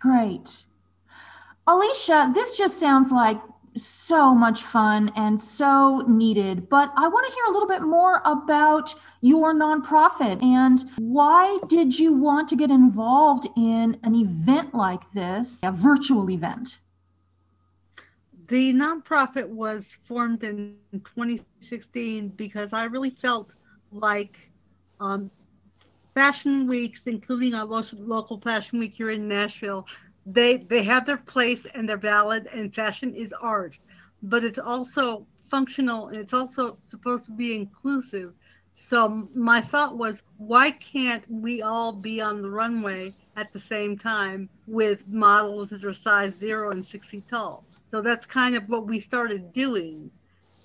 Great. 0.00 0.66
Alicia, 1.66 2.32
this 2.34 2.52
just 2.52 2.78
sounds 2.78 3.10
like 3.10 3.38
so 3.76 4.34
much 4.34 4.62
fun 4.62 5.12
and 5.16 5.40
so 5.40 6.04
needed. 6.06 6.68
But 6.68 6.92
I 6.96 7.08
want 7.08 7.26
to 7.26 7.34
hear 7.34 7.44
a 7.46 7.50
little 7.50 7.68
bit 7.68 7.82
more 7.82 8.22
about 8.24 8.94
your 9.20 9.54
nonprofit 9.54 10.42
and 10.42 10.84
why 10.98 11.58
did 11.68 11.98
you 11.98 12.12
want 12.12 12.48
to 12.48 12.56
get 12.56 12.70
involved 12.70 13.46
in 13.56 13.98
an 14.02 14.14
event 14.14 14.74
like 14.74 15.10
this, 15.12 15.60
a 15.62 15.72
virtual 15.72 16.30
event? 16.30 16.80
The 18.48 18.74
nonprofit 18.74 19.48
was 19.48 19.96
formed 20.04 20.44
in 20.44 20.76
2016 20.92 22.28
because 22.28 22.72
I 22.72 22.84
really 22.84 23.10
felt 23.10 23.50
like 23.90 24.36
um, 25.00 25.30
fashion 26.14 26.66
weeks, 26.66 27.02
including 27.06 27.54
our 27.54 27.64
local 27.64 28.40
fashion 28.40 28.78
week 28.78 28.94
here 28.94 29.10
in 29.10 29.26
Nashville, 29.26 29.86
they 30.26 30.56
they 30.56 30.82
have 30.82 31.06
their 31.06 31.16
place 31.18 31.66
and 31.74 31.88
they're 31.88 31.96
valid 31.96 32.48
and 32.52 32.74
fashion 32.74 33.14
is 33.14 33.32
art 33.40 33.78
but 34.24 34.44
it's 34.44 34.58
also 34.58 35.26
functional 35.50 36.08
and 36.08 36.16
it's 36.16 36.32
also 36.32 36.78
supposed 36.84 37.26
to 37.26 37.30
be 37.30 37.54
inclusive. 37.54 38.32
So 38.74 39.28
my 39.34 39.60
thought 39.60 39.96
was 39.96 40.22
why 40.38 40.72
can't 40.72 41.24
we 41.30 41.62
all 41.62 41.92
be 41.92 42.20
on 42.20 42.42
the 42.42 42.50
runway 42.50 43.10
at 43.36 43.52
the 43.52 43.60
same 43.60 43.96
time 43.96 44.48
with 44.66 45.06
models 45.06 45.70
that 45.70 45.84
are 45.84 45.94
size 45.94 46.34
zero 46.34 46.72
and 46.72 46.84
six 46.84 47.06
feet 47.06 47.24
tall? 47.30 47.64
So 47.90 48.00
that's 48.00 48.26
kind 48.26 48.56
of 48.56 48.68
what 48.68 48.86
we 48.86 48.98
started 48.98 49.52
doing. 49.52 50.10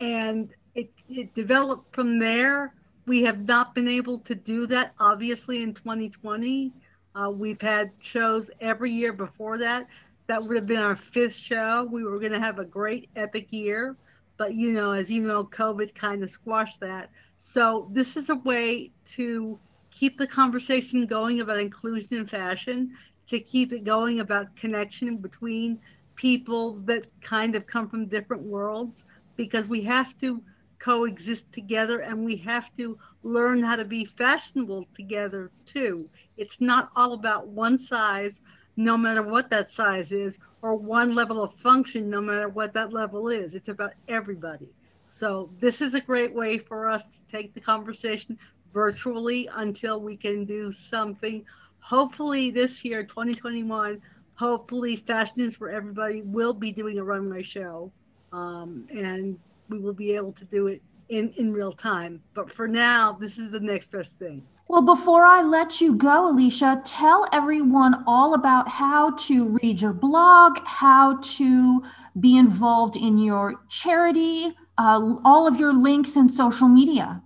And 0.02 0.50
it, 0.74 0.90
it 1.08 1.36
developed 1.36 1.94
from 1.94 2.18
there. 2.18 2.74
We 3.06 3.22
have 3.24 3.48
not 3.48 3.76
been 3.76 3.88
able 3.88 4.20
to 4.20 4.34
do 4.34 4.66
that 4.68 4.94
obviously 5.00 5.62
in 5.62 5.74
2020 5.74 6.74
uh, 7.20 7.30
we've 7.30 7.62
had 7.62 7.92
shows 8.00 8.50
every 8.62 8.92
year 8.92 9.14
before 9.14 9.58
that. 9.58 9.88
That 10.28 10.42
would 10.44 10.56
have 10.56 10.68
been 10.68 10.80
our 10.80 10.96
fifth 10.96 11.36
show. 11.36 11.88
We 11.92 12.04
were 12.04 12.20
going 12.20 12.32
to 12.32 12.40
have 12.40 12.60
a 12.60 12.66
great 12.66 13.10
epic 13.16 13.48
year, 13.52 13.96
but 14.38 14.54
you 14.54 14.72
know, 14.72 14.92
as 14.92 15.10
you 15.10 15.24
know, 15.24 15.44
COVID 15.44 15.96
kind 15.96 16.24
of 16.24 16.30
squashed 16.30 16.80
that. 16.82 17.10
So 17.38 17.90
this 17.92 18.16
is 18.16 18.30
a 18.30 18.36
way 18.36 18.92
to 19.08 19.60
keep 19.92 20.18
the 20.18 20.28
conversation 20.28 21.06
going 21.06 21.42
about 21.42 21.60
inclusion 21.60 22.20
in 22.20 22.28
fashion, 22.28 22.92
to 23.28 23.40
keep 23.40 23.74
it 23.74 23.84
going 23.84 24.20
about 24.20 24.56
connection 24.56 25.18
between 25.18 25.80
people 26.16 26.74
that 26.86 27.06
kind 27.22 27.56
of 27.56 27.66
come 27.66 27.90
from 27.90 28.06
different 28.06 28.44
worlds, 28.44 29.06
because 29.36 29.66
we 29.66 29.82
have 29.82 30.18
to 30.20 30.42
coexist 30.80 31.52
together 31.52 32.00
and 32.00 32.26
we 32.26 32.36
have 32.38 32.76
to 32.78 32.98
learn 33.24 33.62
how 33.62 33.76
to 33.76 33.86
be 33.86 34.06
fashionable 34.06 34.88
together 34.96 35.52
too. 35.66 36.10
It's 36.38 36.62
not 36.62 36.90
all 36.96 37.14
about 37.14 37.48
one 37.48 37.78
size, 37.78 38.42
no 38.78 38.98
matter 38.98 39.22
what 39.22 39.50
that 39.50 39.70
size 39.70 40.12
is, 40.12 40.40
or 40.62 40.76
one 40.76 41.16
level 41.16 41.44
of 41.44 41.54
function, 41.56 42.10
no 42.10 42.22
matter 42.22 42.50
what 42.50 42.74
that 42.74 42.94
level 42.94 43.30
is. 43.30 43.54
It's 43.54 43.70
about 43.70 43.94
everybody. 44.08 44.70
So, 45.04 45.50
this 45.60 45.82
is 45.82 45.96
a 45.96 46.02
great 46.02 46.34
way 46.34 46.58
for 46.60 46.90
us 46.90 47.08
to 47.10 47.20
take 47.32 47.54
the 47.54 47.60
conversation 47.60 48.38
virtually 48.74 49.50
until 49.56 50.00
we 50.00 50.16
can 50.16 50.46
do 50.46 50.72
something. 50.72 51.44
Hopefully, 51.80 52.52
this 52.52 52.86
year, 52.86 53.04
2021, 53.04 54.00
hopefully, 54.38 54.96
Fashion 54.96 55.40
is 55.40 55.56
for 55.56 55.70
Everybody 55.70 56.22
will 56.22 56.54
be 56.54 56.72
doing 56.72 57.00
a 57.00 57.04
runway 57.04 57.42
show. 57.44 57.92
Um, 58.32 58.88
and 58.92 59.40
we 59.70 59.80
will 59.80 59.94
be 59.94 60.14
able 60.14 60.34
to 60.34 60.46
do 60.46 60.68
it 60.68 60.82
in, 61.10 61.34
in 61.38 61.54
real 61.54 61.72
time. 61.72 62.22
But 62.34 62.52
for 62.52 62.68
now, 62.68 63.14
this 63.14 63.38
is 63.38 63.52
the 63.52 63.60
next 63.60 63.92
best 63.92 64.18
thing. 64.20 64.44
Well, 64.68 64.84
before 64.84 65.26
I 65.26 65.42
let 65.42 65.82
you 65.82 65.96
go, 65.96 66.30
Alicia, 66.30 66.82
tell 66.86 67.28
everyone 67.34 68.04
all 68.06 68.36
about 68.36 68.68
how 68.70 69.12
to 69.12 69.58
read 69.64 69.82
your 69.82 69.94
blog, 69.94 70.60
how 70.64 71.18
to 71.22 71.84
be 72.20 72.38
involved 72.38 72.96
in 72.96 73.18
your 73.18 73.64
charity, 73.68 74.56
uh, 74.78 75.16
all 75.26 75.48
of 75.48 75.60
your 75.60 75.74
links 75.74 76.16
and 76.18 76.30
social 76.30 76.68
media. 76.68 77.24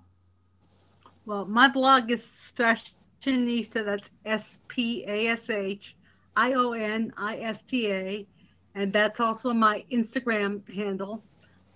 Well, 1.26 1.46
my 1.46 1.68
blog 1.68 2.12
is 2.12 2.24
Spashionista. 2.24 3.86
That's 3.86 4.10
S 4.26 4.60
P 4.70 5.04
A 5.06 5.28
S 5.28 5.50
H 5.50 5.98
I 6.38 6.54
O 6.54 6.72
N 6.72 7.14
I 7.18 7.38
S 7.38 7.62
T 7.62 7.92
A. 7.92 8.28
And 8.76 8.94
that's 8.94 9.20
also 9.20 9.54
my 9.54 9.84
Instagram 9.92 10.68
handle. 10.74 11.24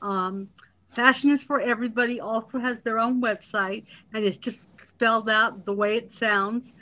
Um, 0.02 0.50
Fashion 0.92 1.30
is 1.30 1.44
for 1.44 1.62
Everybody 1.62 2.20
also 2.20 2.60
has 2.60 2.82
their 2.82 3.00
own 3.00 3.22
website, 3.22 3.86
and 4.14 4.26
it's 4.26 4.38
just 4.38 4.64
spelled 4.86 5.30
out 5.30 5.66
the 5.66 5.74
way 5.74 5.96
it 5.96 6.12
sounds. 6.12 6.74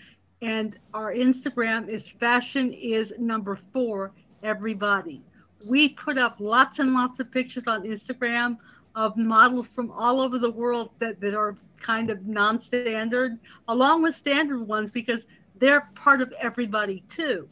And 0.41 0.77
our 0.93 1.13
Instagram 1.13 1.89
is 1.89 2.07
Fashion 2.07 2.71
is 2.73 3.13
number 3.17 3.59
four, 3.73 4.11
everybody. 4.43 5.21
We 5.69 5.89
put 5.89 6.17
up 6.17 6.37
lots 6.39 6.79
and 6.79 6.93
lots 6.93 7.19
of 7.19 7.31
pictures 7.31 7.63
on 7.67 7.83
Instagram 7.83 8.57
of 8.95 9.17
models 9.17 9.67
from 9.67 9.91
all 9.91 10.21
over 10.21 10.39
the 10.39 10.51
world 10.51 10.91
that, 10.99 11.19
that 11.21 11.33
are 11.33 11.57
kind 11.77 12.09
of 12.09 12.25
non 12.25 12.59
standard, 12.59 13.37
along 13.67 14.01
with 14.01 14.15
standard 14.15 14.61
ones, 14.61 14.91
because 14.91 15.25
they're 15.57 15.89
part 15.95 16.21
of 16.21 16.33
everybody 16.39 17.03
too. 17.09 17.47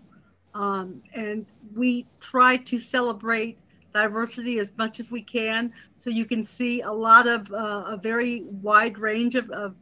Um, 0.53 1.01
and 1.13 1.45
we 1.75 2.05
try 2.19 2.57
to 2.57 2.79
celebrate 2.79 3.57
diversity 3.93 4.59
as 4.59 4.71
much 4.77 4.99
as 4.99 5.11
we 5.11 5.21
can. 5.21 5.71
So 5.97 6.09
you 6.09 6.25
can 6.25 6.43
see 6.43 6.81
a 6.81 6.91
lot 6.91 7.27
of 7.27 7.51
uh, 7.51 7.85
a 7.87 7.97
very 7.97 8.43
wide 8.61 8.97
range 8.97 9.35
of, 9.35 9.49
of 9.51 9.75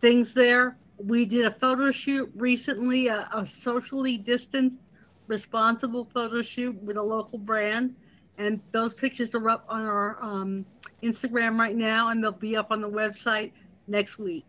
things 0.00 0.34
there. 0.34 0.76
We 0.98 1.24
did 1.24 1.44
a 1.46 1.50
photo 1.50 1.90
shoot 1.90 2.30
recently, 2.36 3.08
a, 3.08 3.28
a 3.34 3.46
socially 3.46 4.16
distanced, 4.16 4.80
responsible 5.26 6.04
photo 6.12 6.42
shoot 6.42 6.80
with 6.82 6.96
a 6.96 7.02
local 7.02 7.38
brand. 7.38 7.94
And 8.36 8.60
those 8.72 8.94
pictures 8.94 9.34
are 9.34 9.48
up 9.48 9.64
on 9.68 9.82
our 9.82 10.22
um, 10.22 10.66
Instagram 11.02 11.58
right 11.58 11.76
now, 11.76 12.10
and 12.10 12.22
they'll 12.22 12.32
be 12.32 12.56
up 12.56 12.70
on 12.70 12.80
the 12.80 12.90
website 12.90 13.52
next 13.86 14.18
week. 14.18 14.44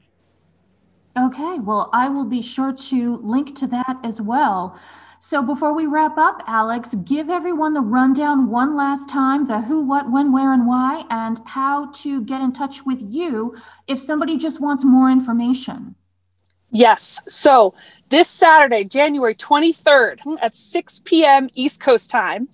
Okay, 1.17 1.59
well, 1.59 1.89
I 1.93 2.09
will 2.09 2.25
be 2.25 2.41
sure 2.41 2.73
to 2.73 3.17
link 3.17 3.55
to 3.57 3.67
that 3.67 3.97
as 4.03 4.21
well. 4.21 4.77
So 5.27 5.41
before 5.41 5.73
we 5.73 5.87
wrap 5.87 6.19
up, 6.19 6.43
Alex, 6.45 6.93
give 7.03 7.31
everyone 7.31 7.73
the 7.73 7.81
rundown 7.81 8.47
one 8.47 8.75
last 8.75 9.09
time 9.09 9.47
the 9.47 9.59
who, 9.59 9.81
what, 9.81 10.11
when, 10.11 10.31
where, 10.31 10.53
and 10.53 10.67
why, 10.67 11.03
and 11.09 11.41
how 11.45 11.89
to 11.93 12.21
get 12.25 12.41
in 12.41 12.53
touch 12.53 12.85
with 12.85 13.01
you 13.01 13.57
if 13.87 13.99
somebody 13.99 14.37
just 14.37 14.61
wants 14.61 14.85
more 14.85 15.09
information. 15.09 15.95
Yes. 16.69 17.19
So 17.27 17.73
this 18.09 18.27
Saturday, 18.27 18.83
January 18.83 19.33
23rd 19.33 20.19
at 20.43 20.55
6 20.55 21.01
p.m. 21.05 21.49
East 21.55 21.79
Coast 21.79 22.11
time, 22.11 22.47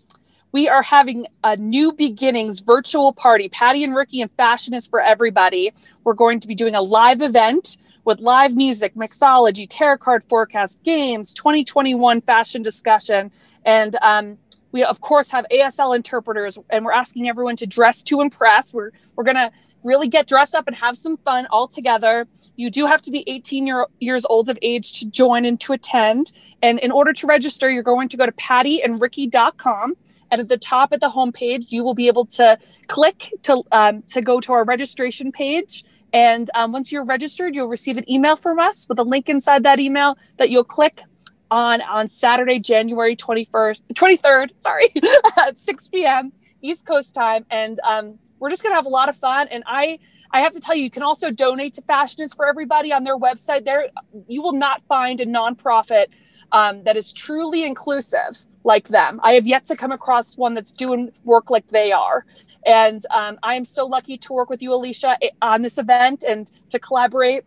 we 0.53 0.69
are 0.69 0.81
having 0.81 1.27
a 1.43 1.57
new 1.57 1.91
beginnings 1.91 2.61
virtual 2.61 3.11
party. 3.11 3.49
Patti 3.49 3.83
and 3.83 3.93
Ricky 3.93 4.21
and 4.21 4.31
Fashion 4.31 4.73
is 4.73 4.87
for 4.87 5.01
everybody. 5.01 5.73
We're 6.05 6.13
going 6.13 6.39
to 6.39 6.47
be 6.47 6.55
doing 6.55 6.75
a 6.75 6.81
live 6.81 7.21
event 7.21 7.75
with 8.05 8.19
live 8.19 8.55
music, 8.55 8.95
mixology, 8.95 9.67
tarot 9.69 9.97
card 9.97 10.23
forecast, 10.23 10.81
games, 10.83 11.33
2021 11.33 12.21
fashion 12.21 12.61
discussion, 12.61 13.31
and 13.65 13.95
um, 14.01 14.37
we 14.71 14.83
of 14.83 15.01
course 15.01 15.29
have 15.29 15.45
ASL 15.51 15.95
interpreters, 15.95 16.57
and 16.69 16.85
we're 16.85 16.93
asking 16.93 17.27
everyone 17.27 17.55
to 17.57 17.67
dress 17.67 18.01
to 18.03 18.21
impress. 18.21 18.73
We're 18.73 18.91
we're 19.15 19.23
gonna 19.23 19.51
really 19.83 20.07
get 20.07 20.27
dressed 20.27 20.55
up 20.55 20.67
and 20.67 20.75
have 20.75 20.97
some 20.97 21.17
fun 21.17 21.47
all 21.51 21.67
together. 21.67 22.27
You 22.55 22.69
do 22.69 22.85
have 22.85 23.01
to 23.03 23.11
be 23.11 23.23
18 23.27 23.65
year, 23.65 23.85
years 23.99 24.25
old 24.25 24.49
of 24.49 24.57
age 24.61 24.99
to 24.99 25.09
join 25.09 25.45
and 25.45 25.59
to 25.61 25.73
attend. 25.73 26.31
And 26.61 26.79
in 26.79 26.91
order 26.91 27.13
to 27.13 27.27
register, 27.27 27.69
you're 27.69 27.83
going 27.83 28.09
to 28.09 28.17
go 28.17 28.25
to 28.25 28.31
pattiandricky.com. 28.33 29.95
And 30.31 30.39
at 30.39 30.47
the 30.47 30.57
top 30.57 30.93
of 30.93 31.01
the 31.01 31.09
homepage, 31.09 31.71
you 31.71 31.83
will 31.83 31.93
be 31.93 32.07
able 32.07 32.25
to 32.27 32.57
click 32.87 33.33
to 33.43 33.63
um, 33.71 34.03
to 34.03 34.21
go 34.21 34.39
to 34.39 34.53
our 34.53 34.63
registration 34.63 35.31
page. 35.31 35.83
And 36.13 36.49
um, 36.55 36.71
once 36.71 36.91
you're 36.91 37.05
registered, 37.05 37.55
you'll 37.55 37.69
receive 37.69 37.97
an 37.97 38.09
email 38.09 38.35
from 38.35 38.59
us 38.59 38.85
with 38.89 38.99
a 38.99 39.03
link 39.03 39.29
inside 39.29 39.63
that 39.63 39.79
email 39.79 40.17
that 40.37 40.49
you'll 40.49 40.63
click 40.63 41.01
on 41.49 41.81
on 41.81 42.07
Saturday, 42.07 42.59
January 42.59 43.15
21st, 43.15 43.83
23rd, 43.93 44.59
sorry, 44.59 44.93
at 45.37 45.59
6 45.59 45.87
p.m. 45.89 46.31
East 46.61 46.85
Coast 46.85 47.13
time. 47.13 47.45
And 47.49 47.79
um, 47.87 48.19
we're 48.39 48.49
just 48.49 48.63
going 48.63 48.71
to 48.71 48.75
have 48.75 48.85
a 48.85 48.89
lot 48.89 49.09
of 49.09 49.15
fun. 49.17 49.47
And 49.49 49.63
I, 49.67 49.99
I 50.31 50.41
have 50.41 50.53
to 50.53 50.59
tell 50.59 50.75
you, 50.75 50.83
you 50.83 50.89
can 50.89 51.03
also 51.03 51.31
donate 51.31 51.73
to 51.75 51.81
Fashion 51.83 52.23
is 52.23 52.33
for 52.33 52.47
Everybody 52.47 52.93
on 52.93 53.03
their 53.03 53.17
website. 53.17 53.65
There, 53.65 53.87
you 54.27 54.41
will 54.41 54.53
not 54.53 54.81
find 54.87 55.19
a 55.21 55.25
nonprofit 55.25 56.07
um, 56.51 56.83
that 56.83 56.97
is 56.97 57.11
truly 57.11 57.63
inclusive 57.63 58.45
like 58.63 58.89
them. 58.89 59.19
I 59.23 59.33
have 59.33 59.47
yet 59.47 59.65
to 59.67 59.75
come 59.75 59.91
across 59.91 60.37
one 60.37 60.53
that's 60.53 60.71
doing 60.71 61.11
work 61.23 61.49
like 61.49 61.67
they 61.69 61.91
are. 61.91 62.25
And 62.65 63.01
um, 63.11 63.39
I 63.43 63.55
am 63.55 63.65
so 63.65 63.85
lucky 63.85 64.17
to 64.17 64.33
work 64.33 64.49
with 64.49 64.61
you, 64.61 64.73
Alicia, 64.73 65.17
on 65.41 65.61
this 65.61 65.77
event 65.77 66.23
and 66.27 66.51
to 66.69 66.79
collaborate. 66.79 67.43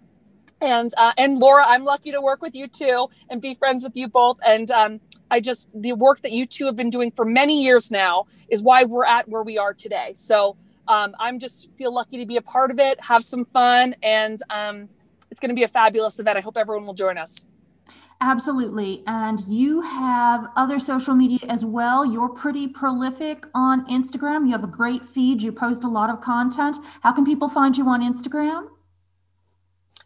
And 0.60 0.92
uh, 0.96 1.12
and 1.18 1.38
Laura, 1.38 1.64
I'm 1.66 1.84
lucky 1.84 2.12
to 2.12 2.20
work 2.20 2.40
with 2.40 2.54
you 2.54 2.68
too 2.68 3.08
and 3.28 3.40
be 3.40 3.54
friends 3.54 3.82
with 3.82 3.96
you 3.96 4.08
both. 4.08 4.38
And 4.46 4.70
um, 4.70 5.00
I 5.30 5.40
just 5.40 5.68
the 5.74 5.92
work 5.92 6.22
that 6.22 6.32
you 6.32 6.46
two 6.46 6.66
have 6.66 6.76
been 6.76 6.90
doing 6.90 7.10
for 7.10 7.24
many 7.24 7.62
years 7.62 7.90
now 7.90 8.26
is 8.48 8.62
why 8.62 8.84
we're 8.84 9.04
at 9.04 9.28
where 9.28 9.42
we 9.42 9.58
are 9.58 9.74
today. 9.74 10.12
So 10.14 10.56
um, 10.88 11.14
I'm 11.18 11.38
just 11.38 11.70
feel 11.76 11.92
lucky 11.92 12.18
to 12.18 12.26
be 12.26 12.36
a 12.36 12.42
part 12.42 12.70
of 12.70 12.78
it, 12.78 13.00
have 13.00 13.24
some 13.24 13.44
fun, 13.44 13.94
and 14.02 14.38
um, 14.50 14.88
it's 15.30 15.40
going 15.40 15.48
to 15.48 15.54
be 15.54 15.64
a 15.64 15.68
fabulous 15.68 16.18
event. 16.18 16.38
I 16.38 16.40
hope 16.40 16.56
everyone 16.56 16.86
will 16.86 16.94
join 16.94 17.18
us. 17.18 17.46
Absolutely. 18.26 19.02
And 19.06 19.46
you 19.46 19.82
have 19.82 20.48
other 20.56 20.80
social 20.80 21.14
media 21.14 21.46
as 21.50 21.62
well. 21.62 22.06
You're 22.06 22.30
pretty 22.30 22.66
prolific 22.66 23.44
on 23.54 23.86
Instagram. 23.88 24.46
You 24.46 24.52
have 24.52 24.64
a 24.64 24.66
great 24.66 25.06
feed. 25.06 25.42
You 25.42 25.52
post 25.52 25.84
a 25.84 25.88
lot 25.88 26.08
of 26.08 26.22
content. 26.22 26.78
How 27.02 27.12
can 27.12 27.26
people 27.26 27.50
find 27.50 27.76
you 27.76 27.86
on 27.86 28.00
Instagram? 28.00 28.68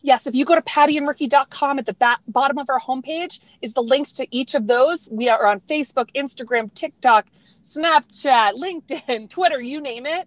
Yes, 0.03 0.27
if 0.27 0.35
you 0.35 0.45
go 0.45 0.57
to 0.57 0.63
pattiandricky.com 0.63 1.79
at 1.79 1.87
the 1.87 1.95
bat- 1.95 2.19
bottom 2.27 2.59
of 2.59 2.69
our 2.69 2.81
homepage 2.81 3.39
is 3.63 3.75
the 3.75 3.83
links 3.83 4.13
to 4.15 4.27
each 4.37 4.57
of 4.57 4.67
those. 4.67 5.09
We 5.13 5.29
are 5.29 5.47
on 5.47 5.61
Facebook, 5.61 6.09
Instagram, 6.17 6.75
TikTok, 6.75 7.27
Snapchat, 7.63 8.55
LinkedIn, 8.55 9.31
Twitter, 9.31 9.61
you 9.61 9.81
name 9.81 10.07
it 10.07 10.27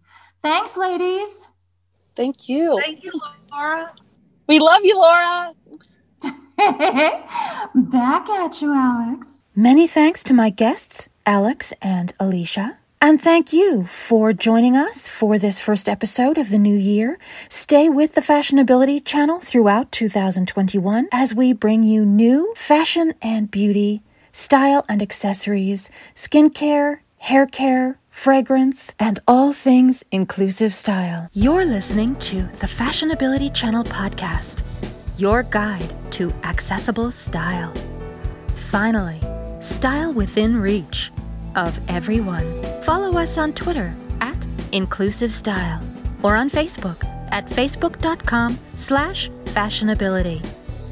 Thanks, 0.44 0.78
ladies. 0.78 1.50
Thank 2.16 2.48
you. 2.48 2.80
Thank 2.82 3.04
you, 3.04 3.12
Laura. 3.52 3.94
We 4.48 4.60
love 4.60 4.82
you, 4.84 5.00
Laura. 5.00 5.54
Back 7.76 8.30
at 8.30 8.62
you, 8.62 8.74
Alex. 8.74 9.44
Many 9.56 9.88
thanks 9.88 10.24
to 10.24 10.34
my 10.34 10.50
guests, 10.50 11.10
Alex 11.26 11.74
and 11.82 12.14
Alicia. 12.20 12.78
And 13.04 13.20
thank 13.20 13.52
you 13.52 13.86
for 13.86 14.32
joining 14.32 14.78
us 14.78 15.08
for 15.08 15.40
this 15.40 15.60
first 15.60 15.90
episode 15.90 16.38
of 16.38 16.52
the 16.52 16.60
new 16.60 16.76
year. 16.76 17.18
Stay 17.50 17.90
with 17.90 18.14
the 18.14 18.22
Fashionability 18.22 19.04
channel 19.04 19.40
throughout 19.40 19.92
2021 19.92 21.08
as 21.12 21.34
we 21.34 21.52
bring 21.52 21.82
you 21.82 22.06
new 22.06 22.54
fashion 22.56 23.16
and 23.20 23.50
beauty, 23.50 24.04
style 24.32 24.86
and 24.88 25.02
accessories, 25.02 25.90
skincare, 26.14 27.00
hair 27.18 27.48
care, 27.48 27.98
fragrance, 28.12 28.94
and 29.00 29.20
all 29.28 29.52
things 29.52 30.04
inclusive 30.12 30.72
style. 30.72 31.28
You're 31.34 31.66
listening 31.66 32.16
to 32.18 32.44
the 32.60 32.68
Fashionability 32.68 33.52
Channel 33.52 33.84
podcast, 33.86 34.62
your 35.18 35.42
guide 35.42 35.92
to 36.12 36.32
accessible 36.44 37.10
style. 37.10 37.74
Finally, 38.70 39.20
style 39.60 40.14
within 40.14 40.56
reach 40.62 41.12
of 41.56 41.80
everyone. 41.88 42.71
Follow 42.92 43.18
us 43.18 43.38
on 43.38 43.54
Twitter 43.54 43.96
at 44.20 44.36
Inclusive 44.74 45.32
Style 45.32 45.82
or 46.24 46.36
on 46.36 46.50
Facebook 46.50 47.02
at 47.32 47.46
facebook.com 47.46 48.60
slash 48.76 49.30
fashionability. 49.46 50.46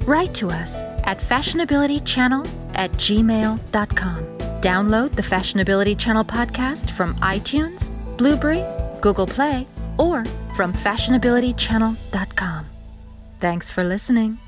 Write 0.07 0.33
to 0.35 0.49
us 0.49 0.81
at 1.03 1.19
fashionabilitychannel 1.19 2.47
at 2.75 2.89
gmail.com. 2.93 4.23
Download 4.62 5.12
the 5.13 5.21
Fashionability 5.21 5.99
Channel 5.99 6.23
podcast 6.23 6.91
from 6.91 7.15
iTunes, 7.15 7.91
Blubrry, 8.17 8.63
Google 9.01 9.27
Play, 9.27 9.67
or 9.97 10.23
from 10.55 10.71
fashionabilitychannel.com. 10.71 12.65
Thanks 13.41 13.69
for 13.69 13.83
listening. 13.83 14.39